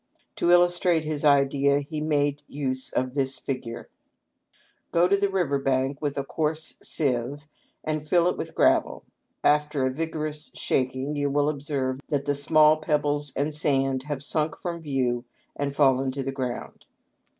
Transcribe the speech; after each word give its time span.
To 0.37 0.49
illustrate 0.49 1.03
his 1.03 1.23
idea 1.23 1.77
he 1.81 2.01
made 2.01 2.41
use 2.47 2.91
of 2.91 3.13
this 3.13 3.37
figure:" 3.37 3.87
Go 4.91 5.07
to 5.07 5.15
the 5.15 5.29
river 5.29 5.59
bank 5.59 6.01
with 6.01 6.17
a 6.17 6.23
coarse 6.23 6.75
sieve 6.81 7.43
and 7.83 8.09
fill 8.09 8.27
it 8.27 8.35
with 8.35 8.55
gravel. 8.55 9.03
After 9.43 9.85
a 9.85 9.91
vigorous 9.93 10.49
shaking 10.55 11.15
you 11.15 11.29
will 11.29 11.49
observe 11.49 11.99
that 12.07 12.25
the 12.25 12.33
small 12.33 12.77
pebbles 12.77 13.31
and 13.35 13.53
sand 13.53 14.01
have 14.09 14.23
sunk 14.23 14.55
from 14.59 14.81
view 14.81 15.23
and 15.55 15.75
fallen 15.75 16.11
to 16.13 16.23
the 16.23 16.31
ground. 16.31 16.85